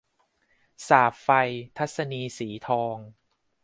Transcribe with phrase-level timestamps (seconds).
[0.87, 1.29] สาปไฟ-
[1.77, 2.97] ทัศนีย์ สีทอง